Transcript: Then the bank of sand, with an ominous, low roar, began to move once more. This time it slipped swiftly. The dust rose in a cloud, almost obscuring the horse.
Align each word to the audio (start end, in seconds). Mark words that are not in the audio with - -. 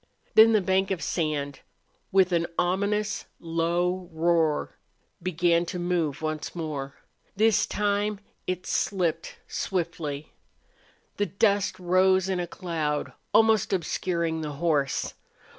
Then 0.33 0.53
the 0.53 0.61
bank 0.61 0.89
of 0.89 1.03
sand, 1.03 1.59
with 2.11 2.31
an 2.31 2.47
ominous, 2.57 3.25
low 3.39 4.09
roar, 4.11 4.73
began 5.21 5.63
to 5.67 5.77
move 5.77 6.23
once 6.23 6.55
more. 6.55 6.95
This 7.35 7.67
time 7.67 8.19
it 8.47 8.65
slipped 8.65 9.37
swiftly. 9.47 10.33
The 11.17 11.27
dust 11.27 11.77
rose 11.79 12.29
in 12.29 12.39
a 12.39 12.47
cloud, 12.47 13.13
almost 13.31 13.73
obscuring 13.73 14.41
the 14.41 14.53
horse. 14.53 15.13